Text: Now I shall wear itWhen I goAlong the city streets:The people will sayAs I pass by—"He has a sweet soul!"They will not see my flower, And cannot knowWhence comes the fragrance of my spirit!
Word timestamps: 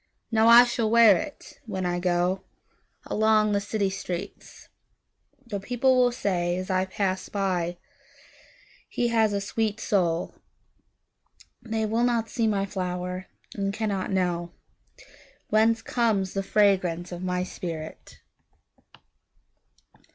Now 0.31 0.47
I 0.47 0.63
shall 0.63 0.89
wear 0.89 1.31
itWhen 1.69 1.85
I 1.85 1.99
goAlong 1.99 3.53
the 3.53 3.61
city 3.61 3.91
streets:The 3.91 5.59
people 5.59 5.95
will 5.95 6.09
sayAs 6.09 6.71
I 6.71 6.85
pass 6.85 7.29
by—"He 7.29 9.09
has 9.09 9.31
a 9.31 9.39
sweet 9.39 9.79
soul!"They 9.79 11.85
will 11.85 12.03
not 12.03 12.29
see 12.31 12.47
my 12.47 12.65
flower, 12.65 13.27
And 13.53 13.71
cannot 13.71 14.09
knowWhence 15.53 15.85
comes 15.85 16.33
the 16.33 16.41
fragrance 16.41 17.11
of 17.11 17.21
my 17.21 17.43
spirit! 17.43 18.21